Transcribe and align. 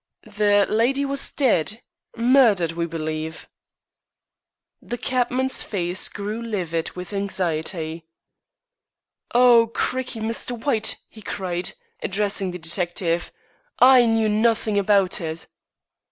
"The 0.35 0.65
lady 0.67 1.05
was 1.05 1.29
dead 1.29 1.83
murdered, 2.17 2.71
we 2.71 2.87
believe." 2.87 3.47
The 4.81 4.97
cabman's 4.97 5.61
face 5.61 6.09
grew 6.09 6.41
livid 6.41 6.95
with 6.95 7.13
anxiety. 7.13 8.07
"Oh, 9.35 9.69
crikey, 9.75 10.19
Mr. 10.21 10.57
White," 10.65 10.97
he 11.07 11.21
cried, 11.21 11.73
addressing 12.01 12.49
the 12.49 12.57
detective, 12.57 13.31
"I 13.77 14.07
knew 14.07 14.27
nothink 14.27 14.79
about 14.79 15.21
it." 15.21 15.45